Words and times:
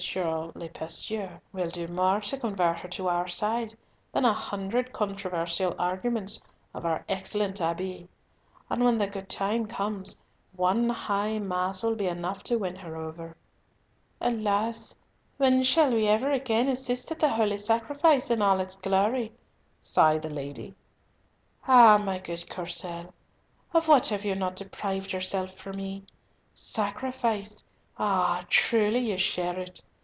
le 0.55 0.67
Pasteur 0.67 1.39
will 1.53 1.69
do 1.69 1.87
more 1.87 2.19
to 2.19 2.35
convert 2.35 2.79
her 2.79 2.87
to 2.89 3.07
our 3.07 3.27
side 3.27 3.77
than 4.11 4.25
a 4.25 4.33
hundred 4.33 4.91
controversial 4.91 5.75
arguments 5.77 6.43
of 6.73 6.85
our 6.87 7.05
excellent 7.07 7.61
Abbe; 7.61 8.09
and 8.69 8.83
when 8.83 8.97
the 8.97 9.05
good 9.05 9.29
time 9.29 9.67
comes, 9.67 10.23
one 10.53 10.89
High 10.89 11.37
Mass 11.37 11.83
will 11.83 11.95
be 11.95 12.07
enough 12.07 12.41
to 12.45 12.57
win 12.57 12.75
her 12.77 12.97
over." 12.97 13.37
"Alas! 14.19 14.97
when 15.37 15.61
shall 15.61 15.93
we 15.93 16.07
ever 16.07 16.31
again 16.31 16.67
assist 16.67 17.11
at 17.11 17.19
the 17.19 17.29
Holy 17.29 17.59
Sacrifice 17.59 18.31
in 18.31 18.41
all 18.41 18.59
its 18.59 18.75
glory!" 18.77 19.31
sighed 19.83 20.23
the 20.23 20.31
lady. 20.31 20.73
"Ah, 21.67 21.99
my 22.03 22.17
good 22.17 22.49
Courcelles! 22.49 23.13
of 23.71 23.87
what 23.87 24.07
have 24.07 24.25
you 24.25 24.33
not 24.33 24.55
deprived 24.57 25.13
yourself 25.13 25.51
for 25.53 25.71
me! 25.71 26.03
Sacrifice, 26.55 27.63
ah! 27.99 28.43
truly 28.49 28.97
you 29.11 29.17
share 29.17 29.57
it! 29.59 29.79